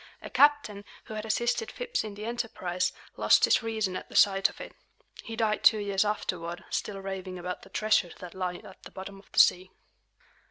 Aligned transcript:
A 0.23 0.31
captain, 0.31 0.83
who 1.03 1.13
had 1.13 1.25
assisted 1.27 1.69
Phips 1.71 2.03
in 2.03 2.15
the 2.15 2.25
enterprise, 2.25 2.91
lost 3.17 3.45
his 3.45 3.61
reason 3.61 3.95
at 3.95 4.09
the 4.09 4.15
sight 4.15 4.49
of 4.49 4.59
it. 4.59 4.73
He 5.23 5.35
died 5.35 5.63
two 5.63 5.77
years 5.77 6.03
afterward, 6.03 6.63
still 6.71 6.97
raving 6.99 7.37
about 7.37 7.61
the 7.61 7.69
treasures 7.69 8.15
that 8.17 8.33
lie 8.33 8.55
at 8.55 8.81
the 8.81 8.89
bottom 8.89 9.19
of 9.19 9.31
the 9.31 9.37
sea. 9.39 9.69